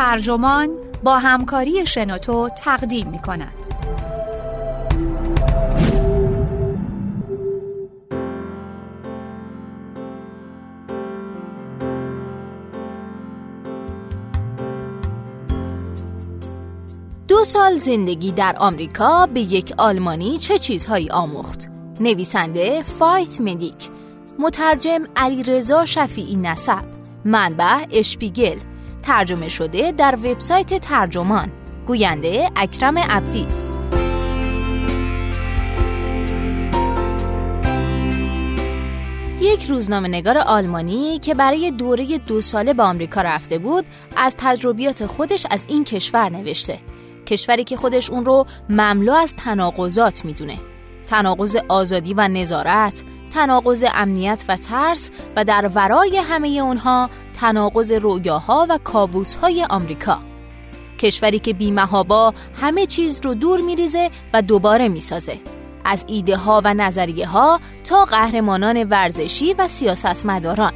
ترجمان 0.00 0.68
با 1.04 1.18
همکاری 1.18 1.86
شنوتو 1.86 2.48
تقدیم 2.48 3.08
می 3.08 3.18
کند. 3.18 3.52
دو 17.28 17.44
سال 17.44 17.74
زندگی 17.74 18.32
در 18.32 18.56
آمریکا 18.58 19.26
به 19.26 19.40
یک 19.40 19.72
آلمانی 19.78 20.38
چه 20.38 20.58
چیزهایی 20.58 21.10
آموخت؟ 21.10 21.68
نویسنده 22.00 22.82
فایت 22.82 23.40
مدیک 23.40 23.88
مترجم 24.38 25.04
علی 25.16 25.42
رضا 25.42 25.84
شفیعی 25.84 26.36
نسب 26.36 26.84
منبع 27.24 27.84
اشپیگل 27.92 28.69
ترجمه 29.02 29.48
شده 29.48 29.92
در 29.92 30.14
وبسایت 30.14 30.74
ترجمان. 30.74 31.50
گوینده 31.86 32.50
اکرم 32.56 32.98
عبدی. 32.98 33.46
یک 39.40 39.66
روزنامه 39.66 40.08
نگار 40.08 40.38
آلمانی 40.38 41.18
که 41.18 41.34
برای 41.34 41.70
دوره 41.70 42.18
دو 42.18 42.40
ساله 42.40 42.72
به 42.72 42.82
آمریکا 42.82 43.22
رفته 43.22 43.58
بود 43.58 43.84
از 44.16 44.34
تجربیات 44.38 45.06
خودش 45.06 45.46
از 45.50 45.64
این 45.68 45.84
کشور 45.84 46.28
نوشته. 46.28 46.78
کشوری 47.26 47.64
که 47.64 47.76
خودش 47.76 48.10
اون 48.10 48.24
رو 48.24 48.46
مملو 48.68 49.12
از 49.12 49.34
تناقضات 49.36 50.24
می‌دونه. 50.24 50.58
تناقض 51.10 51.56
آزادی 51.68 52.14
و 52.14 52.28
نظارت 52.28 53.04
تناقض 53.30 53.84
امنیت 53.94 54.44
و 54.48 54.56
ترس 54.56 55.10
و 55.36 55.44
در 55.44 55.70
ورای 55.74 56.16
همه 56.16 56.48
اونها 56.48 57.10
تناقض 57.40 57.92
رویاها 57.92 58.66
و 58.68 58.78
کابوسهای 58.84 59.66
آمریکا. 59.70 60.18
کشوری 60.98 61.38
که 61.38 61.52
بیمهابا 61.52 62.34
همه 62.60 62.86
چیز 62.86 63.20
رو 63.24 63.34
دور 63.34 63.60
میریزه 63.60 64.10
و 64.34 64.42
دوباره 64.42 64.88
می‌سازه. 64.88 65.38
از 65.84 66.04
ایده 66.08 66.36
ها 66.36 66.62
و 66.64 66.74
نظریه 66.74 67.26
ها 67.26 67.60
تا 67.84 68.04
قهرمانان 68.04 68.84
ورزشی 68.84 69.54
و 69.54 69.68
سیاستمداران. 69.68 70.72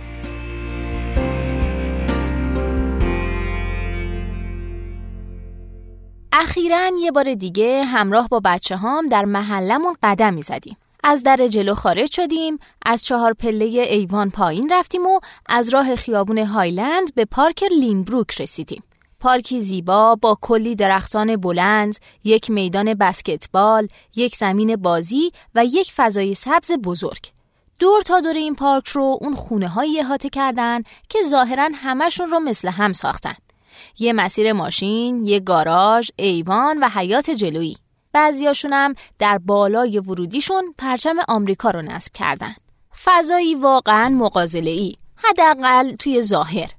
اخیرا 6.44 6.90
یه 7.00 7.10
بار 7.10 7.34
دیگه 7.34 7.84
همراه 7.84 8.28
با 8.28 8.40
بچه 8.44 8.76
هام 8.76 9.06
در 9.06 9.24
محلمون 9.24 9.96
قدم 10.02 10.34
می 10.34 10.42
زدیم. 10.42 10.76
از 11.04 11.22
در 11.22 11.46
جلو 11.46 11.74
خارج 11.74 12.12
شدیم، 12.12 12.58
از 12.86 13.04
چهار 13.04 13.32
پله 13.32 13.64
ایوان 13.64 14.30
پایین 14.30 14.72
رفتیم 14.72 15.06
و 15.06 15.20
از 15.46 15.68
راه 15.68 15.96
خیابون 15.96 16.38
هایلند 16.38 17.14
به 17.14 17.24
پارک 17.24 17.64
لینبروک 17.80 18.40
رسیدیم. 18.40 18.82
پارکی 19.20 19.60
زیبا 19.60 20.14
با 20.14 20.38
کلی 20.40 20.74
درختان 20.74 21.36
بلند، 21.36 21.96
یک 22.24 22.50
میدان 22.50 22.94
بسکتبال، 22.94 23.88
یک 24.16 24.36
زمین 24.36 24.76
بازی 24.76 25.32
و 25.54 25.64
یک 25.64 25.92
فضای 25.96 26.34
سبز 26.34 26.72
بزرگ. 26.72 27.26
دور 27.78 28.02
تا 28.02 28.20
دور 28.20 28.34
این 28.34 28.54
پارک 28.54 28.88
رو 28.88 29.18
اون 29.20 29.34
خونه 29.34 29.68
هایی 29.68 30.00
احاطه 30.00 30.28
کردن 30.28 30.82
که 31.08 31.18
ظاهرا 31.22 31.68
همشون 31.74 32.26
رو 32.26 32.40
مثل 32.40 32.68
هم 32.68 32.92
ساختن. 32.92 33.34
یه 33.98 34.12
مسیر 34.12 34.52
ماشین، 34.52 35.26
یه 35.26 35.40
گاراژ، 35.40 36.10
ایوان 36.16 36.78
و 36.78 36.88
حیات 36.88 37.30
جلویی. 37.30 37.76
بعضیاشونم 38.12 38.94
در 39.18 39.38
بالای 39.38 39.98
ورودیشون 39.98 40.74
پرچم 40.78 41.16
آمریکا 41.28 41.70
رو 41.70 41.82
نصب 41.82 42.12
کردن. 42.12 42.54
فضایی 43.04 43.54
واقعا 43.54 44.08
مقازله. 44.08 44.92
حداقل 45.16 45.96
توی 45.96 46.22
ظاهر. 46.22 46.70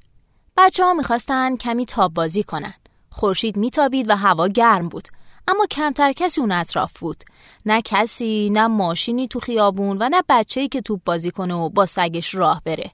بچه 0.57 0.83
ها 0.83 0.93
می‌خواستن 0.93 1.55
کمی 1.55 1.85
تاب 1.85 2.13
بازی 2.13 2.43
کنن. 2.43 2.73
خورشید 3.09 3.57
میتابید 3.57 4.09
و 4.09 4.15
هوا 4.15 4.47
گرم 4.47 4.89
بود. 4.89 5.07
اما 5.47 5.65
کمتر 5.71 6.11
کسی 6.11 6.41
اون 6.41 6.51
اطراف 6.51 6.99
بود. 6.99 7.23
نه 7.65 7.81
کسی، 7.81 8.49
نه 8.49 8.67
ماشینی 8.67 9.27
تو 9.27 9.39
خیابون 9.39 9.97
و 10.01 10.09
نه 10.09 10.21
بچه‌ای 10.29 10.67
که 10.67 10.81
توپ 10.81 11.01
بازی 11.05 11.31
کنه 11.31 11.53
و 11.53 11.69
با 11.69 11.85
سگش 11.85 12.35
راه 12.35 12.61
بره. 12.65 12.91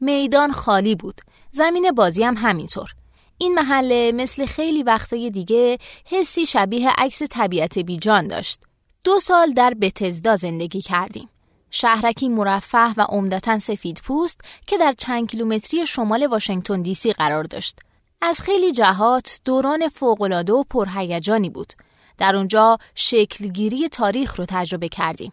میدان 0.00 0.52
خالی 0.52 0.94
بود. 0.94 1.20
زمین 1.52 1.92
بازی 1.92 2.24
هم 2.24 2.36
همینطور. 2.36 2.94
این 3.42 3.54
محله 3.54 4.12
مثل 4.12 4.46
خیلی 4.46 4.82
وقتای 4.82 5.30
دیگه 5.30 5.78
حسی 6.06 6.46
شبیه 6.46 6.90
عکس 6.98 7.22
طبیعت 7.22 7.78
بیجان 7.78 8.28
داشت. 8.28 8.60
دو 9.04 9.20
سال 9.20 9.52
در 9.52 9.74
بتزدا 9.80 10.36
زندگی 10.36 10.82
کردیم. 10.82 11.28
شهرکی 11.70 12.28
مرفه 12.28 12.92
و 12.96 13.06
عمدتا 13.08 13.58
سفید 13.58 14.00
پوست 14.04 14.40
که 14.66 14.78
در 14.78 14.92
چند 14.98 15.30
کیلومتری 15.30 15.86
شمال 15.86 16.26
واشنگتن 16.26 16.82
دی 16.82 16.94
سی 16.94 17.12
قرار 17.12 17.44
داشت. 17.44 17.78
از 18.20 18.40
خیلی 18.40 18.72
جهات 18.72 19.40
دوران 19.44 19.88
فوق‌العاده 19.88 20.52
و 20.52 20.62
پرهیجانی 20.70 21.50
بود. 21.50 21.72
در 22.18 22.36
اونجا 22.36 22.78
شکلگیری 22.94 23.88
تاریخ 23.88 24.38
رو 24.38 24.44
تجربه 24.48 24.88
کردیم. 24.88 25.32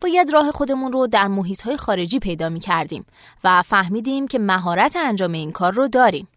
باید 0.00 0.30
راه 0.32 0.50
خودمون 0.50 0.92
رو 0.92 1.06
در 1.06 1.28
محیطهای 1.28 1.76
خارجی 1.76 2.18
پیدا 2.18 2.48
می 2.48 2.60
کردیم 2.60 3.06
و 3.44 3.62
فهمیدیم 3.62 4.28
که 4.28 4.38
مهارت 4.38 4.96
انجام 4.96 5.32
این 5.32 5.52
کار 5.52 5.72
رو 5.72 5.88
داریم. 5.88 6.28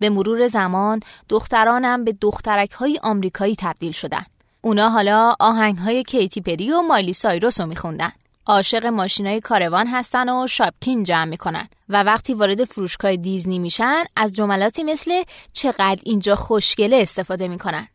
به 0.00 0.10
مرور 0.10 0.48
زمان 0.48 1.00
دخترانم 1.28 2.04
به 2.04 2.12
دخترک 2.20 2.72
های 2.72 2.98
آمریکایی 3.02 3.56
تبدیل 3.58 3.92
شدن. 3.92 4.24
اونا 4.60 4.88
حالا 4.88 5.34
آهنگ 5.40 5.78
های 5.78 6.02
کیتی 6.02 6.40
پری 6.40 6.72
و 6.72 6.82
مایلی 6.82 7.12
سایروس 7.12 7.60
رو 7.60 7.66
میخوندن. 7.66 8.12
عاشق 8.46 8.86
ماشینای 8.86 9.40
کاروان 9.40 9.86
هستن 9.86 10.28
و 10.28 10.46
Shopkin 10.46 11.04
جمع 11.04 11.24
می‌کنن 11.24 11.68
و 11.88 12.02
وقتی 12.02 12.34
وارد 12.34 12.64
فروشگاه 12.64 13.16
دیزنی 13.16 13.58
میشن 13.58 14.04
از 14.16 14.32
جملاتی 14.32 14.82
مثل 14.82 15.22
چقدر 15.52 15.98
اینجا 16.02 16.36
خوشگله 16.36 16.96
استفاده 16.96 17.48
می‌کنن. 17.48 17.88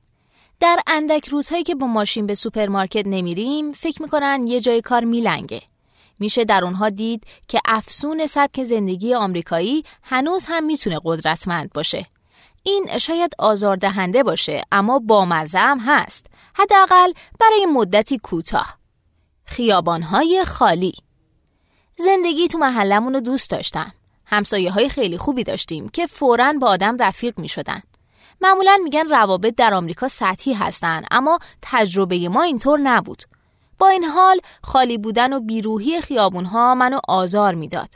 در 0.59 0.79
اندک 0.87 1.27
روزهایی 1.27 1.63
که 1.63 1.75
با 1.75 1.87
ماشین 1.87 2.25
به 2.25 2.35
سوپرمارکت 2.35 3.07
نمیریم 3.07 3.71
فکر 3.71 4.01
می‌کنن 4.01 4.43
یه 4.47 4.59
جای 4.59 4.81
کار 4.81 5.03
میلنگه. 5.03 5.61
میشه 6.19 6.45
در 6.45 6.63
اونها 6.63 6.89
دید 6.89 7.23
که 7.47 7.59
افسون 7.65 8.27
سبک 8.27 8.63
زندگی 8.63 9.13
آمریکایی 9.13 9.83
هنوز 10.03 10.45
هم 10.49 10.65
می‌تونه 10.65 10.99
قدرتمند 11.03 11.73
باشه. 11.73 12.05
این 12.63 12.97
شاید 12.97 13.33
آزاردهنده 13.39 14.23
باشه 14.23 14.61
اما 14.71 14.99
با 14.99 15.25
هم 15.53 15.79
هست. 15.79 16.25
حداقل 16.53 17.11
برای 17.39 17.65
مدتی 17.65 18.17
کوتاه. 18.17 18.77
خیابانهای 19.45 20.45
خالی 20.45 20.93
زندگی 21.97 22.47
تو 22.47 22.57
محلمون 22.57 23.13
رو 23.13 23.19
دوست 23.19 23.49
داشتم. 23.49 23.93
همسایه 24.25 24.71
های 24.71 24.89
خیلی 24.89 25.17
خوبی 25.17 25.43
داشتیم 25.43 25.89
که 25.89 26.07
فوراً 26.07 26.53
با 26.61 26.67
آدم 26.67 26.97
رفیق 26.97 27.39
می 27.39 27.49
شدن. 27.49 27.81
معمولا 28.41 28.79
میگن 28.83 29.09
روابط 29.09 29.55
در 29.55 29.73
آمریکا 29.73 30.07
سطحی 30.07 30.53
هستن 30.53 31.03
اما 31.11 31.39
تجربه 31.61 32.29
ما 32.29 32.43
اینطور 32.43 32.79
نبود. 32.79 33.23
با 33.79 33.87
این 33.87 34.03
حال 34.03 34.39
خالی 34.61 34.97
بودن 34.97 35.33
و 35.33 35.39
بیروحی 35.39 36.01
خیابونها 36.01 36.75
منو 36.75 36.99
آزار 37.07 37.53
می‌داد. 37.53 37.89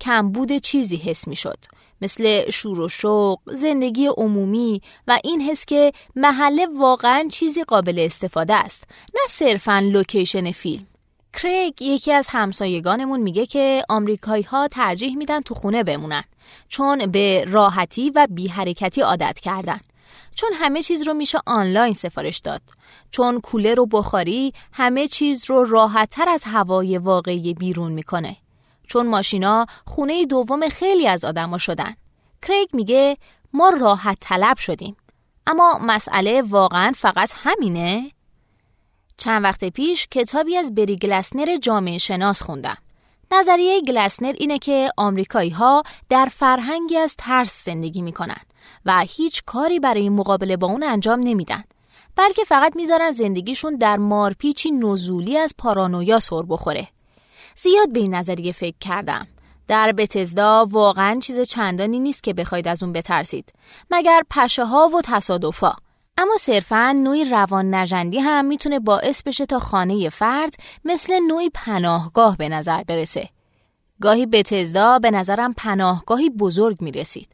کمبود 0.00 0.52
چیزی 0.52 0.96
حس 0.96 1.28
می 1.28 1.36
شد. 1.36 1.58
مثل 2.00 2.50
شور 2.50 2.80
و 2.80 2.88
شوق، 2.88 3.38
زندگی 3.54 4.06
عمومی 4.06 4.82
و 5.08 5.18
این 5.24 5.40
حس 5.40 5.64
که 5.64 5.92
محله 6.16 6.66
واقعا 6.78 7.28
چیزی 7.32 7.64
قابل 7.64 7.98
استفاده 7.98 8.54
است 8.54 8.84
نه 9.14 9.20
صرفا 9.28 9.78
لوکیشن 9.78 10.52
فیلم. 10.52 10.86
کریگ 11.32 11.82
یکی 11.82 12.12
از 12.12 12.26
همسایگانمون 12.30 13.20
میگه 13.20 13.46
که 13.46 13.84
آمریکایی 13.88 14.42
ها 14.42 14.68
ترجیح 14.68 15.16
میدن 15.16 15.40
تو 15.40 15.54
خونه 15.54 15.84
بمونن 15.84 16.24
چون 16.68 17.06
به 17.06 17.44
راحتی 17.48 18.10
و 18.10 18.26
بی 18.30 18.48
حرکتی 18.48 19.00
عادت 19.00 19.40
کردن. 19.40 19.80
چون 20.34 20.50
همه 20.54 20.82
چیز 20.82 21.02
رو 21.02 21.14
میشه 21.14 21.38
آنلاین 21.46 21.92
سفارش 21.92 22.38
داد. 22.38 22.62
چون 23.10 23.40
کولر 23.40 23.80
و 23.80 23.86
بخاری 23.86 24.52
همه 24.72 25.08
چیز 25.08 25.50
رو 25.50 25.64
راحتتر 25.64 26.28
از 26.28 26.42
هوای 26.44 26.98
واقعی 26.98 27.54
بیرون 27.54 27.92
می‌کنه. 27.92 28.36
چون 28.86 29.06
ماشینا 29.06 29.66
خونه 29.86 30.26
دوم 30.26 30.68
خیلی 30.68 31.08
از 31.08 31.24
آدما 31.24 31.58
شدن. 31.58 31.94
کریگ 32.42 32.68
میگه 32.72 33.16
ما 33.52 33.68
راحت 33.68 34.18
طلب 34.20 34.56
شدیم. 34.56 34.96
اما 35.46 35.78
مسئله 35.82 36.42
واقعا 36.42 36.92
فقط 36.96 37.32
همینه؟ 37.36 38.10
چند 39.16 39.44
وقت 39.44 39.64
پیش 39.64 40.06
کتابی 40.10 40.56
از 40.56 40.74
بری 40.74 40.96
گلسنر 40.96 41.56
جامعه 41.56 41.98
شناس 41.98 42.42
خوندم. 42.42 42.76
نظریه 43.32 43.80
گلسنر 43.80 44.32
اینه 44.38 44.58
که 44.58 44.90
آمریکایی 44.96 45.50
ها 45.50 45.82
در 46.08 46.28
فرهنگی 46.32 46.96
از 46.96 47.14
ترس 47.18 47.64
زندگی 47.64 48.02
می‌کنن. 48.02 48.40
و 48.84 49.04
هیچ 49.08 49.42
کاری 49.46 49.80
برای 49.80 50.08
مقابله 50.08 50.56
با 50.56 50.66
اون 50.66 50.82
انجام 50.82 51.20
نمیدن 51.20 51.62
بلکه 52.16 52.44
فقط 52.44 52.76
می‌ذارن 52.76 53.10
زندگیشون 53.10 53.76
در 53.76 53.96
مارپیچی 53.96 54.70
نزولی 54.70 55.38
از 55.38 55.54
پارانویا 55.58 56.20
سر 56.20 56.42
بخوره 56.42 56.88
زیاد 57.56 57.92
به 57.92 58.00
این 58.00 58.14
نظریه 58.14 58.52
فکر 58.52 58.76
کردم 58.80 59.26
در 59.68 59.92
بتزدا 59.92 60.66
واقعا 60.70 61.20
چیز 61.20 61.40
چندانی 61.40 61.98
نیست 61.98 62.22
که 62.22 62.32
بخواید 62.32 62.68
از 62.68 62.82
اون 62.82 62.92
بترسید 62.92 63.52
مگر 63.90 64.22
پشه 64.30 64.64
ها 64.64 64.88
و 64.88 65.00
تصادفا 65.04 65.76
اما 66.18 66.36
صرفا 66.36 66.92
نوعی 66.92 67.24
روان 67.24 67.74
نجندی 67.74 68.18
هم 68.18 68.44
می‌تونه 68.44 68.78
باعث 68.78 69.22
بشه 69.22 69.46
تا 69.46 69.58
خانه 69.58 70.08
فرد 70.08 70.54
مثل 70.84 71.18
نوعی 71.28 71.50
پناهگاه 71.54 72.36
به 72.36 72.48
نظر 72.48 72.82
برسه. 72.82 73.28
گاهی 74.00 74.26
بتزدا 74.26 74.98
به 74.98 75.10
نظرم 75.10 75.54
پناهگاهی 75.54 76.30
بزرگ 76.30 76.82
می‌رسید. 76.82 77.33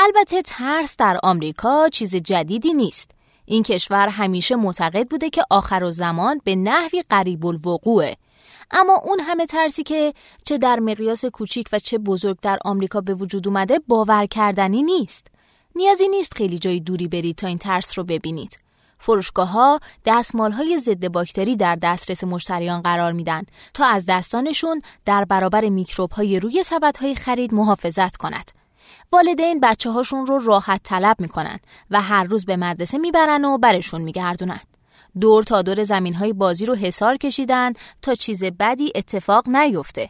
البته 0.00 0.42
ترس 0.42 0.96
در 0.96 1.18
آمریکا 1.22 1.88
چیز 1.88 2.16
جدیدی 2.16 2.72
نیست. 2.72 3.10
این 3.44 3.62
کشور 3.62 4.08
همیشه 4.08 4.56
معتقد 4.56 5.08
بوده 5.08 5.30
که 5.30 5.44
آخر 5.50 5.84
و 5.84 5.90
زمان 5.90 6.40
به 6.44 6.56
نحوی 6.56 7.02
قریب 7.10 7.46
الوقوعه. 7.46 8.16
اما 8.70 9.00
اون 9.04 9.20
همه 9.20 9.46
ترسی 9.46 9.82
که 9.82 10.14
چه 10.44 10.58
در 10.58 10.80
مقیاس 10.80 11.24
کوچیک 11.24 11.68
و 11.72 11.78
چه 11.78 11.98
بزرگ 11.98 12.36
در 12.42 12.58
آمریکا 12.64 13.00
به 13.00 13.14
وجود 13.14 13.48
اومده 13.48 13.78
باور 13.88 14.26
کردنی 14.26 14.82
نیست. 14.82 15.26
نیازی 15.74 16.08
نیست 16.08 16.34
خیلی 16.34 16.58
جای 16.58 16.80
دوری 16.80 17.08
برید 17.08 17.36
تا 17.36 17.46
این 17.46 17.58
ترس 17.58 17.98
رو 17.98 18.04
ببینید. 18.04 18.58
فروشگاه 18.98 19.48
ها 19.48 19.80
دستمال 20.04 20.52
های 20.52 20.78
ضد 20.78 21.08
باکتری 21.08 21.56
در 21.56 21.76
دسترس 21.76 22.24
مشتریان 22.24 22.82
قرار 22.82 23.12
میدن 23.12 23.42
تا 23.74 23.86
از 23.86 24.06
دستانشون 24.06 24.82
در 25.04 25.24
برابر 25.24 25.68
میکروب 25.68 26.12
های 26.12 26.40
روی 26.40 26.62
سبد 26.62 26.96
های 26.96 27.14
خرید 27.14 27.54
محافظت 27.54 28.16
کند. 28.16 28.57
والدین 29.12 29.60
بچه 29.60 29.90
هاشون 29.90 30.26
رو 30.26 30.38
راحت 30.38 30.82
طلب 30.82 31.20
می‌کنن 31.20 31.58
و 31.90 32.00
هر 32.00 32.24
روز 32.24 32.44
به 32.44 32.56
مدرسه 32.56 32.98
می‌برن 32.98 33.44
و 33.44 33.58
برشون 33.58 34.00
میگردونن. 34.00 34.60
دور 35.20 35.42
تا 35.42 35.62
دور 35.62 35.84
زمین 35.84 36.14
های 36.14 36.32
بازی 36.32 36.66
رو 36.66 36.74
حسار 36.74 37.16
کشیدن 37.16 37.72
تا 38.02 38.14
چیز 38.14 38.44
بدی 38.44 38.92
اتفاق 38.94 39.48
نیفته. 39.48 40.08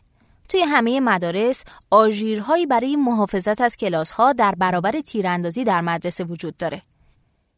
توی 0.48 0.60
همه 0.60 1.00
مدارس 1.00 1.64
آژیرهایی 1.90 2.66
برای 2.66 2.96
محافظت 2.96 3.60
از 3.60 3.76
کلاس 3.76 4.10
ها 4.10 4.32
در 4.32 4.54
برابر 4.54 5.00
تیراندازی 5.00 5.64
در 5.64 5.80
مدرسه 5.80 6.24
وجود 6.24 6.56
داره. 6.56 6.82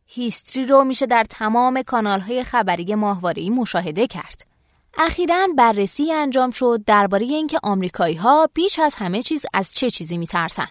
هیستری 0.06 0.64
رو 0.64 0.84
میشه 0.84 1.06
در 1.06 1.24
تمام 1.24 1.82
کانال 1.82 2.20
های 2.20 2.44
خبری 2.44 2.94
ماهواره‌ای 2.94 3.50
مشاهده 3.50 4.06
کرد. 4.06 4.46
اخیرا 4.98 5.48
بررسی 5.56 6.12
انجام 6.12 6.50
شد 6.50 6.84
درباره 6.86 7.26
اینکه 7.26 7.58
آمریکایی 7.62 8.14
ها 8.14 8.48
بیش 8.54 8.78
از 8.78 8.94
همه 8.94 9.22
چیز 9.22 9.46
از 9.54 9.72
چه 9.72 9.90
چیزی 9.90 10.18
میترسن. 10.18 10.68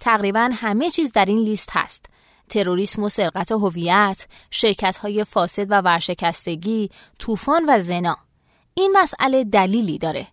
تقریبا 0.00 0.50
همه 0.54 0.90
چیز 0.90 1.12
در 1.12 1.24
این 1.24 1.38
لیست 1.38 1.68
هست. 1.72 2.06
تروریسم 2.48 3.02
و 3.02 3.08
سرقت 3.08 3.52
هویت، 3.52 4.26
شرکت 4.50 4.96
های 4.96 5.24
فاسد 5.24 5.70
و 5.70 5.80
ورشکستگی، 5.80 6.90
طوفان 7.18 7.64
و 7.68 7.80
زنا. 7.80 8.16
این 8.74 8.96
مسئله 9.02 9.44
دلیلی 9.44 9.98
داره. 9.98 10.26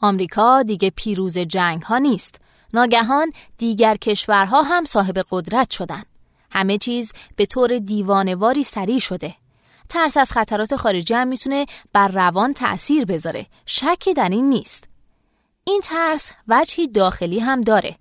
آمریکا 0.00 0.62
دیگه 0.62 0.90
پیروز 0.90 1.38
جنگ 1.38 1.82
ها 1.82 1.98
نیست. 1.98 2.40
ناگهان 2.74 3.32
دیگر 3.58 3.96
کشورها 3.96 4.62
هم 4.62 4.84
صاحب 4.84 5.26
قدرت 5.30 5.70
شدند. 5.70 6.06
همه 6.50 6.78
چیز 6.78 7.12
به 7.36 7.46
طور 7.46 7.78
دیوانواری 7.78 8.62
سریع 8.62 8.98
شده. 8.98 9.34
ترس 9.88 10.16
از 10.16 10.32
خطرات 10.32 10.76
خارجی 10.76 11.14
هم 11.14 11.28
می‌تونه 11.28 11.66
بر 11.92 12.08
روان 12.08 12.52
تأثیر 12.52 13.04
بذاره. 13.04 13.46
شکی 13.66 14.14
در 14.14 14.28
این 14.28 14.48
نیست. 14.48 14.88
این 15.64 15.80
ترس 15.84 16.32
وجهی 16.48 16.86
داخلی 16.86 17.38
هم 17.38 17.60
داره. 17.60 17.96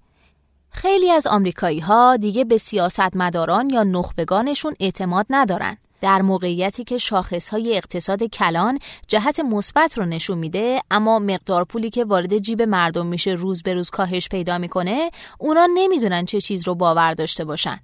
خیلی 0.76 1.12
از 1.12 1.28
آمریکایی 1.28 1.80
ها 1.80 2.18
دیگه 2.18 2.44
به 2.46 2.58
سیاستمداران 2.58 3.70
یا 3.70 3.84
نخبگانشون 3.84 4.76
اعتماد 4.80 5.26
ندارن. 5.30 5.78
در 6.02 6.22
موقعیتی 6.22 6.84
که 6.84 6.98
شاخصهای 6.98 7.78
اقتصاد 7.78 8.24
کلان 8.24 8.80
جهت 9.08 9.40
مثبت 9.40 9.98
رو 9.98 10.06
نشون 10.06 10.38
میده 10.38 10.82
اما 10.92 11.20
مقدار 11.20 11.64
پولی 11.64 11.90
که 11.90 12.06
وارد 12.06 12.38
جیب 12.38 12.62
مردم 12.62 13.06
میشه 13.06 13.32
روز 13.32 13.64
به 13.64 13.74
روز 13.74 13.90
کاهش 13.90 14.30
پیدا 14.30 14.58
می‌کنه 14.58 15.10
اونا 15.40 15.68
نمی‌دونن 15.74 16.26
چه 16.26 16.42
چیز 16.42 16.68
رو 16.68 16.76
باور 16.76 17.14
داشته 17.14 17.46
باشن 17.46 17.80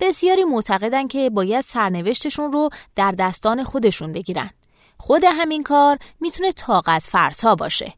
بسیاری 0.00 0.44
معتقدن 0.44 1.08
که 1.08 1.30
باید 1.30 1.64
سرنوشتشون 1.64 2.52
رو 2.52 2.70
در 2.96 3.12
دستان 3.12 3.64
خودشون 3.64 4.12
بگیرن. 4.12 4.50
خود 4.98 5.22
همین 5.24 5.62
کار 5.62 5.98
می‌تونه 6.20 6.52
طاقت 6.52 7.02
فرسا 7.02 7.54
باشه. 7.54 7.92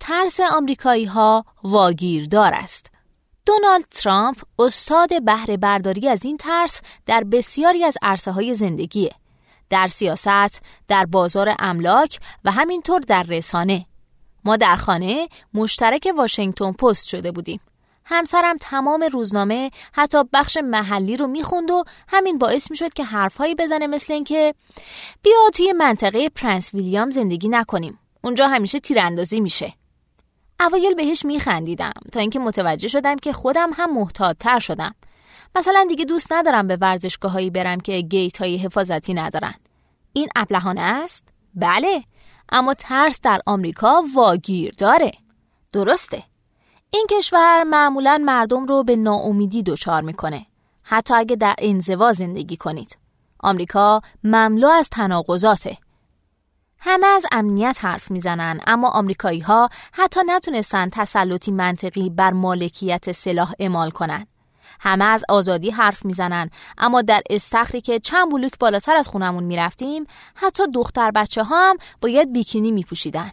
ترس 0.00 0.40
آمریکایی 0.40 1.04
ها 1.04 1.44
واگیردار 1.64 2.54
است. 2.54 2.95
دونالد 3.46 3.84
ترامپ 3.84 4.42
استاد 4.58 5.24
بهره 5.24 5.56
برداری 5.56 6.08
از 6.08 6.24
این 6.24 6.36
ترس 6.36 6.80
در 7.06 7.24
بسیاری 7.24 7.84
از 7.84 7.98
عرصه 8.02 8.32
های 8.32 8.54
زندگیه. 8.54 9.10
در 9.70 9.86
سیاست، 9.86 10.62
در 10.88 11.06
بازار 11.06 11.54
املاک 11.58 12.18
و 12.44 12.50
همینطور 12.50 13.00
در 13.00 13.22
رسانه. 13.22 13.86
ما 14.44 14.56
در 14.56 14.76
خانه 14.76 15.28
مشترک 15.54 16.12
واشنگتن 16.16 16.72
پست 16.72 17.06
شده 17.06 17.32
بودیم. 17.32 17.60
همسرم 18.04 18.56
تمام 18.60 19.02
روزنامه 19.02 19.70
حتی 19.92 20.18
بخش 20.32 20.56
محلی 20.56 21.16
رو 21.16 21.26
می‌خوند 21.26 21.70
و 21.70 21.84
همین 22.08 22.38
باعث 22.38 22.70
می‌شد 22.70 22.92
که 22.94 23.04
حرفهایی 23.04 23.54
بزنه 23.54 23.86
مثل 23.86 24.12
اینکه 24.12 24.54
بیا 25.22 25.50
توی 25.54 25.72
منطقه 25.72 26.28
پرنس 26.28 26.74
ویلیام 26.74 27.10
زندگی 27.10 27.48
نکنیم 27.48 27.98
اونجا 28.24 28.48
همیشه 28.48 28.80
تیراندازی 28.80 29.40
میشه 29.40 29.72
اوایل 30.60 30.94
بهش 30.94 31.24
میخندیدم 31.24 31.92
تا 32.12 32.20
اینکه 32.20 32.38
متوجه 32.38 32.88
شدم 32.88 33.16
که 33.16 33.32
خودم 33.32 33.70
هم 33.72 34.08
تر 34.38 34.58
شدم. 34.58 34.94
مثلا 35.54 35.86
دیگه 35.88 36.04
دوست 36.04 36.32
ندارم 36.32 36.68
به 36.68 36.76
ورزشگاهایی 36.76 37.50
برم 37.50 37.80
که 37.80 38.00
گیت 38.00 38.40
های 38.40 38.56
حفاظتی 38.56 39.14
ندارن. 39.14 39.54
این 40.12 40.28
ابلهانه 40.36 40.80
است؟ 40.80 41.28
بله 41.54 42.04
اما 42.48 42.74
ترس 42.74 43.20
در 43.22 43.40
آمریکا 43.46 44.02
واگیر 44.14 44.72
داره. 44.78 45.10
درسته. 45.72 46.22
این 46.90 47.06
کشور 47.10 47.62
معمولا 47.62 48.22
مردم 48.24 48.66
رو 48.66 48.84
به 48.84 48.96
ناامیدی 48.96 49.62
دچار 49.62 50.02
می‌کنه. 50.02 50.46
حتی 50.82 51.14
اگه 51.14 51.36
در 51.36 51.54
انزوا 51.58 52.12
زندگی 52.12 52.56
کنید. 52.56 52.98
آمریکا 53.40 54.00
مملو 54.24 54.68
از 54.68 54.88
تناقضاته. 54.88 55.76
همه 56.78 57.06
از 57.06 57.26
امنیت 57.32 57.78
حرف 57.82 58.10
می‌زنن 58.10 58.60
اما 58.66 58.88
آمریکایی 58.88 59.40
ها 59.40 59.68
حتی 59.92 60.20
نتونستن 60.26 60.88
تسلطی 60.88 61.52
منطقی 61.52 62.10
بر 62.10 62.32
مالکیت 62.32 63.12
سلاح 63.12 63.52
اعمال 63.58 63.90
کنند. 63.90 64.26
همه 64.80 65.04
از 65.04 65.24
آزادی 65.28 65.70
حرف 65.70 66.04
می‌زنن 66.04 66.50
اما 66.78 67.02
در 67.02 67.22
استخری 67.30 67.80
که 67.80 67.98
چند 67.98 68.30
بلوک 68.30 68.52
بالاتر 68.60 68.96
از 68.96 69.08
خونمون 69.08 69.44
می‌رفتیم 69.44 70.06
حتی 70.34 70.62
دختر 70.74 71.10
بچه 71.10 71.42
ها 71.42 71.70
هم 71.70 71.76
باید 72.00 72.32
بیکینی 72.32 72.70
میپوشیدن. 72.70 73.30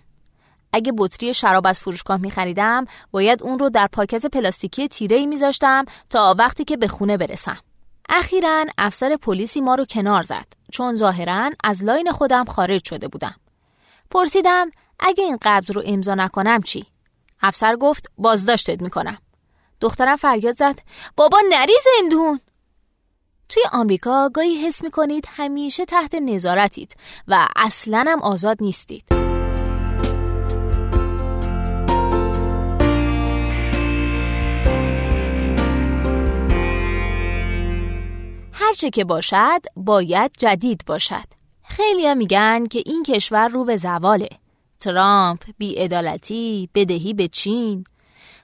اگه 0.73 0.93
بطری 0.97 1.33
شراب 1.33 1.67
از 1.67 1.79
فروشگاه 1.79 2.17
می 2.17 2.31
خریدم 2.31 2.85
باید 3.11 3.43
اون 3.43 3.59
رو 3.59 3.69
در 3.69 3.87
پاکت 3.87 4.25
پلاستیکی 4.25 4.87
تیره 4.87 5.15
ای 5.17 5.25
میذاشتم 5.25 5.85
تا 6.09 6.35
وقتی 6.39 6.63
که 6.63 6.77
به 6.77 6.87
خونه 6.87 7.17
برسم. 7.17 7.57
اخیرا 8.09 8.65
افسر 8.77 9.15
پلیسی 9.15 9.61
ما 9.61 9.75
رو 9.75 9.85
کنار 9.85 10.21
زد 10.21 10.45
چون 10.71 10.95
ظاهرا 10.95 11.51
از 11.63 11.83
لاین 11.83 12.11
خودم 12.11 12.45
خارج 12.45 12.85
شده 12.85 13.07
بودم. 13.07 13.35
پرسیدم 14.11 14.71
اگه 14.99 15.23
این 15.23 15.37
قبض 15.41 15.71
رو 15.71 15.83
امضا 15.85 16.15
نکنم 16.15 16.61
چی؟ 16.61 16.85
افسر 17.41 17.75
گفت 17.75 18.11
بازداشتت 18.17 18.81
می‌کنم. 18.81 19.17
دخترم 19.81 20.15
فریاد 20.15 20.57
زد 20.57 20.79
بابا 21.17 21.37
نری 21.49 21.73
زندون. 21.83 22.39
توی 23.49 23.63
آمریکا 23.71 24.29
گاهی 24.29 24.55
حس 24.55 24.83
می‌کنید 24.83 25.27
همیشه 25.29 25.85
تحت 25.85 26.15
نظارتید 26.15 26.95
و 27.27 27.47
اصلا 27.55 28.05
هم 28.07 28.21
آزاد 28.21 28.57
نیستید. 28.61 29.32
هرچه 38.67 38.89
که 38.89 39.03
باشد 39.03 39.61
باید 39.75 40.31
جدید 40.37 40.83
باشد. 40.85 41.25
خیلی 41.63 42.15
میگن 42.15 42.65
که 42.65 42.83
این 42.85 43.03
کشور 43.03 43.47
رو 43.47 43.65
به 43.65 43.75
زواله. 43.75 44.29
ترامپ، 44.79 45.43
بیعدالتی، 45.57 46.69
بدهی 46.75 47.13
به 47.13 47.27
چین. 47.27 47.83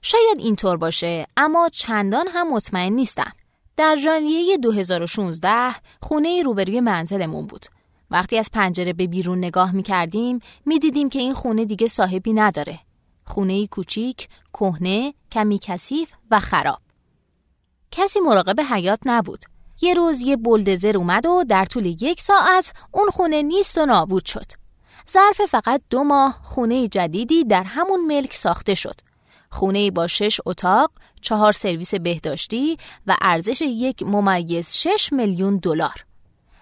شاید 0.02 0.40
اینطور 0.40 0.78
باشه 0.78 1.26
اما 1.38 1.70
چندان 1.70 2.28
هم 2.34 2.54
مطمئن 2.54 2.94
نیستم. 2.94 3.32
در 3.78 3.96
ژانویه 3.96 4.58
2016 4.58 5.76
خونه 6.02 6.44
روبروی 6.44 6.80
منزلمون 6.80 7.48
بود. 7.48 7.66
وقتی 8.12 8.38
از 8.38 8.50
پنجره 8.54 8.94
به 8.94 9.08
بیرون 9.08 9.38
نگاه 9.38 9.72
می 9.72 9.84
کردیم 9.84 10.40
می 10.66 10.80
دیدیم 10.80 11.10
که 11.10 11.20
این 11.20 11.34
خونه 11.34 11.66
دیگه 11.66 11.88
صاحبی 11.88 12.34
نداره. 12.34 12.80
خونه 13.26 13.68
کوچیک، 13.68 14.28
کهنه، 14.54 15.14
کمی 15.32 15.60
کثیف 15.62 16.14
و 16.32 16.40
خراب. 16.40 16.80
کسی 17.92 18.20
مراقب 18.20 18.62
حیات 18.62 19.00
نبود. 19.06 19.46
یه 19.82 19.94
روز 19.94 20.22
یه 20.22 20.36
بلدزر 20.36 20.98
اومد 20.98 21.26
و 21.26 21.44
در 21.44 21.66
طول 21.66 21.86
یک 21.86 22.22
ساعت 22.22 22.74
اون 22.92 23.08
خونه 23.10 23.42
نیست 23.42 23.78
و 23.78 23.86
نابود 23.86 24.26
شد. 24.26 24.46
ظرف 25.12 25.42
فقط 25.42 25.82
دو 25.90 26.04
ماه 26.04 26.40
خونه 26.44 26.88
جدیدی 26.88 27.44
در 27.44 27.64
همون 27.64 28.06
ملک 28.06 28.34
ساخته 28.34 28.76
شد. 28.76 28.96
خونه 29.52 29.92
با 29.92 30.08
شش 30.08 30.40
اتاق، 30.46 30.92
چهار 31.22 31.52
سرویس 31.52 31.96
بهداشتی 31.96 32.78
و 33.08 33.16
ارزش 33.22 33.62
یک 33.62 34.04
ممیز 34.04 34.74
شش 34.74 35.14
میلیون 35.14 35.58
دلار. 35.58 36.06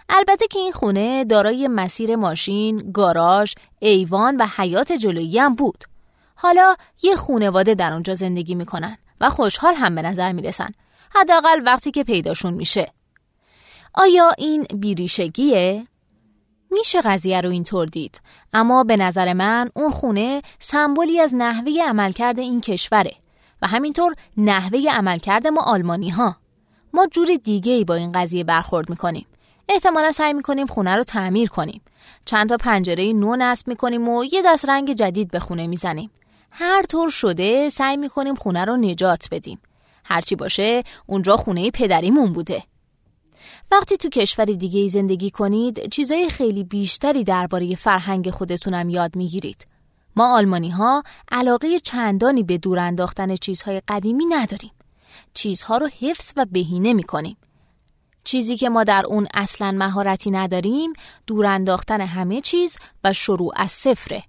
البته 0.09 0.47
که 0.47 0.59
این 0.59 0.71
خونه 0.71 1.23
دارای 1.23 1.67
مسیر 1.67 2.15
ماشین، 2.15 2.91
گاراژ، 2.91 3.53
ایوان 3.79 4.37
و 4.37 4.47
حیات 4.57 4.91
جلویی 4.91 5.39
هم 5.39 5.55
بود. 5.55 5.83
حالا 6.35 6.75
یه 7.03 7.15
خونواده 7.15 7.75
در 7.75 7.93
اونجا 7.93 8.15
زندگی 8.15 8.55
می‌کنن 8.55 8.97
و 9.21 9.29
خوشحال 9.29 9.73
هم 9.75 9.95
به 9.95 10.01
نظر 10.01 10.31
می‌رسن. 10.31 10.69
حداقل 11.15 11.61
وقتی 11.65 11.91
که 11.91 12.03
پیداشون 12.03 12.53
میشه. 12.53 12.87
آیا 13.99 14.31
این 14.37 14.63
بیریشگیه؟ 14.63 15.87
میشه 16.71 17.01
قضیه 17.01 17.41
رو 17.41 17.49
اینطور 17.49 17.85
دید. 17.85 18.21
اما 18.53 18.83
به 18.83 18.97
نظر 18.97 19.33
من 19.33 19.69
اون 19.75 19.91
خونه 19.91 20.41
سمبولی 20.59 21.19
از 21.19 21.35
نحوه 21.35 21.71
عملکرد 21.87 22.39
این 22.39 22.61
کشوره 22.61 23.13
و 23.61 23.67
همینطور 23.67 24.15
نحوه 24.37 24.79
عملکرد 24.89 25.47
ما 25.47 25.61
آلمانی 25.61 26.09
ها 26.09 26.37
ما 26.93 27.07
جور 27.11 27.27
دیگه 27.43 27.71
ای 27.71 27.83
با 27.83 27.95
این 27.95 28.11
قضیه 28.11 28.43
برخورد 28.43 28.89
می‌کنیم. 28.89 29.27
احتمالا 29.69 30.11
سعی 30.11 30.33
می‌کنیم 30.33 30.67
خونه 30.67 30.95
رو 30.95 31.03
تعمیر 31.03 31.49
کنیم. 31.49 31.81
چند 32.25 32.49
تا 32.49 32.57
پنجره 32.57 33.13
نو 33.13 33.35
نصب 33.35 33.67
می‌کنیم 33.67 34.09
و 34.09 34.23
یه 34.23 34.41
دست 34.45 34.69
رنگ 34.69 34.93
جدید 34.93 35.31
به 35.31 35.39
خونه 35.39 35.67
می‌زنیم. 35.67 36.11
هر 36.51 36.83
طور 36.83 37.09
شده 37.09 37.69
سعی 37.69 37.97
می‌کنیم 37.97 38.35
خونه 38.35 38.65
رو 38.65 38.77
نجات 38.77 39.27
بدیم. 39.31 39.59
هرچی 40.03 40.35
باشه 40.35 40.83
اونجا 41.05 41.37
خونه 41.37 41.71
پدریمون 41.71 42.33
بوده. 42.33 42.63
وقتی 43.71 43.97
تو 43.97 44.09
کشور 44.09 44.45
دیگه 44.45 44.87
زندگی 44.87 45.29
کنید 45.29 45.89
چیزای 45.89 46.29
خیلی 46.29 46.63
بیشتری 46.63 47.23
درباره 47.23 47.75
فرهنگ 47.75 48.29
خودتونم 48.29 48.89
یاد 48.89 49.15
می‌گیرید. 49.15 49.67
ما 50.15 50.35
آلمانی 50.35 50.69
ها 50.69 51.03
علاقه 51.31 51.79
چندانی 51.79 52.43
به 52.43 52.57
دور 52.57 52.79
انداختن 52.79 53.35
چیزهای 53.35 53.81
قدیمی 53.87 54.25
نداریم. 54.25 54.71
چیزها 55.33 55.77
رو 55.77 55.89
حفظ 56.01 56.33
و 56.35 56.45
بهینه 56.51 56.93
می‌کنیم. 56.93 57.37
چیزی 58.23 58.57
که 58.57 58.69
ما 58.69 58.83
در 58.83 59.05
اون 59.05 59.27
اصلا 59.33 59.71
مهارتی 59.71 60.31
نداریم 60.31 60.93
دور 61.27 61.45
انداختن 61.45 62.01
همه 62.01 62.41
چیز 62.41 62.77
و 63.03 63.13
شروع 63.13 63.53
از 63.55 63.71
صفره. 63.71 64.21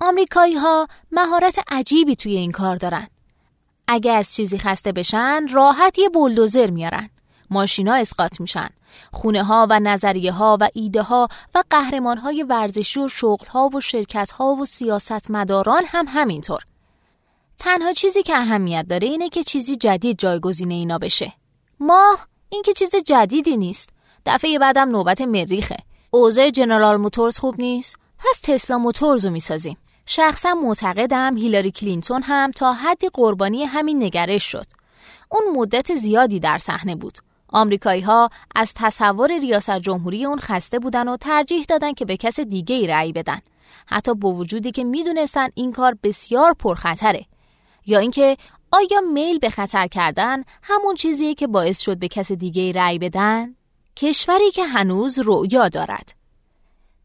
آمریکایی 0.00 0.54
ها 0.54 0.88
مهارت 1.12 1.58
عجیبی 1.68 2.16
توی 2.16 2.36
این 2.36 2.52
کار 2.52 2.76
دارن. 2.76 3.08
اگه 3.88 4.12
از 4.12 4.34
چیزی 4.34 4.58
خسته 4.58 4.92
بشن 4.92 5.46
راحت 5.52 5.98
یه 5.98 6.08
بولدوزر 6.08 6.70
میارن. 6.70 7.10
ماشینا 7.50 7.94
اسقاط 7.94 8.40
میشن. 8.40 8.68
خونه 9.12 9.44
ها 9.44 9.66
و 9.70 9.80
نظریه 9.80 10.32
ها 10.32 10.58
و 10.60 10.68
ایده 10.74 11.02
ها 11.02 11.28
و 11.54 11.62
قهرمان 11.70 12.18
های 12.18 12.42
ورزشی 12.42 13.00
و 13.00 13.08
شغل 13.08 13.46
ها 13.46 13.68
و 13.68 13.80
شرکت 13.80 14.30
ها 14.30 14.54
و 14.54 14.64
سیاست 14.64 15.30
مداران 15.30 15.82
هم 15.86 16.06
همینطور. 16.08 16.62
تنها 17.58 17.92
چیزی 17.92 18.22
که 18.22 18.36
اهمیت 18.36 18.86
داره 18.88 19.08
اینه 19.08 19.28
که 19.28 19.42
چیزی 19.42 19.76
جدید 19.76 20.18
جایگزین 20.18 20.70
اینا 20.70 20.98
بشه. 20.98 21.32
ما 21.80 22.16
این 22.48 22.62
که 22.62 22.72
چیز 22.72 22.96
جدیدی 23.06 23.56
نیست. 23.56 23.90
دفعه 24.26 24.58
بعدم 24.58 24.88
نوبت 24.88 25.20
مریخه. 25.20 25.76
اوضاع 26.10 26.50
جنرال 26.50 26.96
موتورز 26.96 27.38
خوب 27.38 27.60
نیست. 27.60 27.96
پس 28.18 28.40
تسلا 28.42 28.78
موتورز 28.78 29.26
رو 29.26 29.32
می‌سازیم. 29.32 29.76
شخصا 30.06 30.54
معتقدم 30.54 31.36
هیلاری 31.36 31.70
کلینتون 31.70 32.22
هم 32.22 32.50
تا 32.50 32.72
حدی 32.72 33.08
قربانی 33.08 33.64
همین 33.64 34.02
نگرش 34.02 34.42
شد. 34.42 34.66
اون 35.28 35.56
مدت 35.56 35.94
زیادی 35.94 36.40
در 36.40 36.58
صحنه 36.58 36.94
بود. 36.94 37.18
آمریکایی 37.48 38.00
ها 38.00 38.30
از 38.54 38.72
تصور 38.74 39.38
ریاست 39.38 39.78
جمهوری 39.78 40.24
اون 40.24 40.38
خسته 40.38 40.78
بودن 40.78 41.08
و 41.08 41.16
ترجیح 41.16 41.64
دادن 41.68 41.92
که 41.92 42.04
به 42.04 42.16
کس 42.16 42.40
دیگه 42.40 42.74
ای 42.76 42.86
رأی 42.86 43.12
بدن 43.12 43.38
حتی 43.86 44.14
با 44.14 44.32
وجودی 44.32 44.70
که 44.70 44.84
می‌دونستن 44.84 45.48
این 45.54 45.72
کار 45.72 45.96
بسیار 46.02 46.52
پرخطره 46.52 47.24
یا 47.86 47.98
اینکه 47.98 48.36
آیا 48.72 49.00
میل 49.00 49.38
به 49.38 49.50
خطر 49.50 49.86
کردن 49.86 50.44
همون 50.62 50.94
چیزیه 50.94 51.34
که 51.34 51.46
باعث 51.46 51.80
شد 51.80 51.98
به 51.98 52.08
کس 52.08 52.32
دیگه 52.32 52.72
رأی 52.72 52.98
بدن؟ 52.98 53.54
کشوری 53.96 54.50
که 54.50 54.64
هنوز 54.64 55.18
رؤیا 55.18 55.68
دارد. 55.68 56.12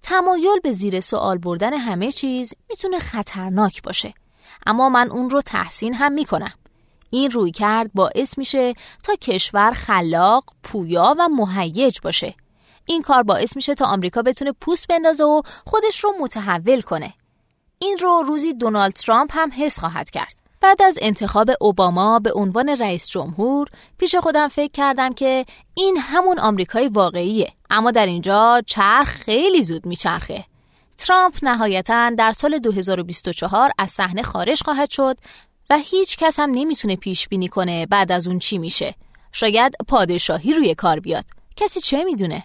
تمایل 0.01 0.59
به 0.63 0.71
زیر 0.71 0.99
سوال 0.99 1.37
بردن 1.37 1.73
همه 1.73 2.11
چیز 2.11 2.53
می‌تونه 2.69 2.99
خطرناک 2.99 3.81
باشه. 3.81 4.13
اما 4.65 4.89
من 4.89 5.11
اون 5.11 5.29
رو 5.29 5.41
تحسین 5.41 5.93
هم 5.93 6.11
می‌کنم. 6.11 6.53
این 7.11 7.31
روی 7.31 7.51
کرد 7.51 7.91
باعث 7.93 8.37
میشه 8.37 8.73
تا 9.03 9.15
کشور 9.15 9.71
خلاق، 9.71 10.43
پویا 10.63 11.15
و 11.19 11.29
مهیج 11.29 11.97
باشه. 12.03 12.35
این 12.85 13.01
کار 13.01 13.23
باعث 13.23 13.55
میشه 13.55 13.75
تا 13.75 13.85
آمریکا 13.85 14.21
بتونه 14.21 14.51
پوست 14.51 14.87
بندازه 14.87 15.23
و 15.23 15.41
خودش 15.65 16.03
رو 16.03 16.13
متحول 16.19 16.81
کنه. 16.81 17.13
این 17.79 17.97
رو 18.01 18.23
روزی 18.27 18.53
دونالد 18.53 18.93
ترامپ 18.93 19.31
هم 19.33 19.51
حس 19.57 19.79
خواهد 19.79 20.09
کرد. 20.09 20.41
بعد 20.61 20.81
از 20.81 20.99
انتخاب 21.01 21.49
اوباما 21.61 22.19
به 22.19 22.33
عنوان 22.33 22.69
رئیس 22.69 23.09
جمهور 23.09 23.67
پیش 23.97 24.15
خودم 24.15 24.47
فکر 24.47 24.71
کردم 24.71 25.13
که 25.13 25.45
این 25.73 25.97
همون 25.97 26.39
آمریکای 26.39 26.87
واقعیه 26.87 27.51
اما 27.69 27.91
در 27.91 28.05
اینجا 28.05 28.61
چرخ 28.65 29.07
خیلی 29.07 29.63
زود 29.63 29.85
میچرخه 29.85 30.45
ترامپ 30.97 31.35
نهایتا 31.43 32.09
در 32.09 32.31
سال 32.31 32.59
2024 32.59 33.71
از 33.77 33.91
صحنه 33.91 34.23
خارج 34.23 34.63
خواهد 34.63 34.89
شد 34.89 35.17
و 35.71 35.77
هیچ 35.77 36.17
کس 36.17 36.39
هم 36.39 36.51
نمی‌تونه 36.51 36.95
پیش 36.95 37.27
بینی 37.27 37.47
کنه 37.47 37.85
بعد 37.85 38.11
از 38.11 38.27
اون 38.27 38.39
چی 38.39 38.57
میشه 38.57 38.95
شاید 39.31 39.75
پادشاهی 39.87 40.53
روی 40.53 40.75
کار 40.75 40.99
بیاد 40.99 41.25
کسی 41.55 41.81
چه 41.81 42.03
می‌دونه 42.03 42.43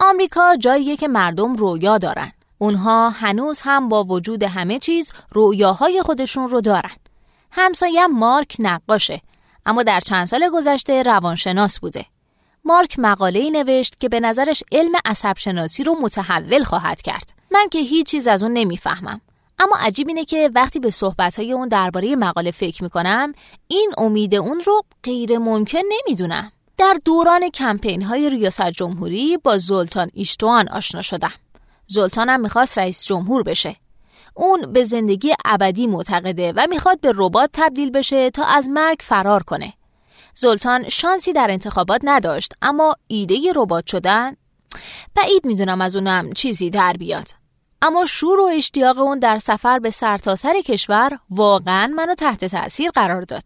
آمریکا 0.00 0.56
جاییه 0.56 0.96
که 0.96 1.08
مردم 1.08 1.56
رویا 1.56 1.98
دارن 1.98 2.32
اونها 2.58 3.10
هنوز 3.10 3.60
هم 3.64 3.88
با 3.88 4.04
وجود 4.04 4.42
همه 4.42 4.78
چیز 4.78 5.12
رویاهای 5.32 6.02
خودشون 6.02 6.48
رو 6.48 6.60
دارن. 6.60 6.96
همسایه 7.50 8.06
مارک 8.06 8.56
نقاشه 8.58 9.20
اما 9.66 9.82
در 9.82 10.00
چند 10.00 10.24
سال 10.24 10.48
گذشته 10.48 11.02
روانشناس 11.02 11.80
بوده. 11.80 12.06
مارک 12.64 12.98
مقاله 12.98 13.50
نوشت 13.50 14.00
که 14.00 14.08
به 14.08 14.20
نظرش 14.20 14.62
علم 14.72 14.92
عصب 15.04 15.38
شناسی 15.38 15.84
رو 15.84 15.96
متحول 16.00 16.64
خواهد 16.64 17.02
کرد. 17.02 17.32
من 17.50 17.68
که 17.70 17.78
هیچ 17.78 18.06
چیز 18.06 18.26
از 18.26 18.42
اون 18.42 18.52
نمی‌فهمم. 18.52 19.20
اما 19.60 19.76
عجیب 19.80 20.08
اینه 20.08 20.24
که 20.24 20.50
وقتی 20.54 20.80
به 20.80 20.90
صحبتهای 20.90 21.52
اون 21.52 21.68
درباره 21.68 22.16
مقاله 22.16 22.50
فکر 22.50 22.82
می‌کنم 22.82 23.32
این 23.68 23.92
امید 23.98 24.34
اون 24.34 24.60
رو 24.60 24.82
غیر 25.02 25.38
ممکن 25.38 25.78
نمی‌دونم. 25.88 26.52
در 26.78 26.96
دوران 27.04 27.50
کمپین 27.50 28.02
های 28.02 28.30
ریاست 28.30 28.70
جمهوری 28.70 29.36
با 29.36 29.58
زلطان 29.58 30.10
ایشتوان 30.14 30.68
آشنا 30.68 31.00
شدم. 31.00 31.32
زلطانم 31.86 32.40
می‌خواست 32.40 32.78
رئیس 32.78 33.04
جمهور 33.04 33.42
بشه. 33.42 33.76
اون 34.34 34.72
به 34.72 34.84
زندگی 34.84 35.34
ابدی 35.44 35.86
معتقده 35.86 36.52
و 36.56 36.66
می‌خواد 36.70 37.00
به 37.00 37.12
ربات 37.16 37.50
تبدیل 37.52 37.90
بشه 37.90 38.30
تا 38.30 38.44
از 38.44 38.68
مرگ 38.68 38.98
فرار 39.00 39.42
کنه. 39.42 39.72
زلطان 40.34 40.88
شانسی 40.88 41.32
در 41.32 41.50
انتخابات 41.50 42.00
نداشت 42.04 42.52
اما 42.62 42.94
ایده 43.06 43.36
ربات 43.56 43.86
شدن 43.86 44.36
بعید 45.14 45.44
می‌دونم 45.44 45.80
از 45.80 45.96
اونم 45.96 46.32
چیزی 46.32 46.70
در 46.70 46.92
بیاد. 46.92 47.39
اما 47.82 48.04
شور 48.04 48.40
و 48.40 48.44
اشتیاق 48.44 48.98
اون 48.98 49.18
در 49.18 49.38
سفر 49.38 49.78
به 49.78 49.90
سرتاسر 49.90 50.52
سر 50.52 50.60
کشور 50.60 51.18
واقعا 51.30 51.86
منو 51.86 52.14
تحت 52.14 52.44
تأثیر 52.44 52.90
قرار 52.90 53.22
داد. 53.22 53.42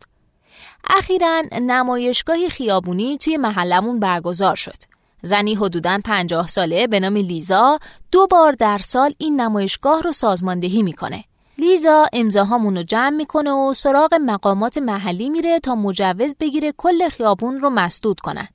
اخیرا 0.91 1.43
نمایشگاهی 1.63 2.49
خیابونی 2.49 3.19
توی 3.19 3.37
محلمون 3.37 4.01
برگزار 4.01 4.57
شد. 4.57 4.77
زنی 5.23 5.55
حدوداً 5.55 5.99
پنجاه 6.05 6.47
ساله 6.47 6.87
به 6.87 7.01
نام 7.01 7.17
لیزا 7.17 7.79
دو 8.13 8.27
بار 8.27 8.53
در 8.53 8.79
سال 8.79 9.13
این 9.19 9.41
نمایشگاه 9.41 10.03
رو 10.03 10.13
سازماندهی 10.13 10.83
می‌کنه. 10.83 11.23
لیزا 11.59 12.07
امضاهامون 12.13 12.77
رو 12.77 12.83
جمع 12.83 13.17
می‌کنه 13.17 13.51
و 13.51 13.75
سراغ 13.75 14.15
مقامات 14.15 14.79
محلی 14.79 15.31
میره 15.31 15.61
تا 15.61 15.75
مجوز 15.75 16.37
بگیره 16.41 16.73
کل 16.77 17.09
خیابون 17.09 17.59
رو 17.59 17.71
مسدود 17.71 18.21
کنن. 18.21 18.49